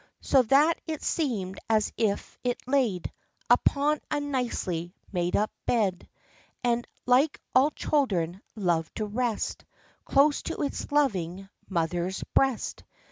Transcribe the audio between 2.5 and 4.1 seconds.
laid Upon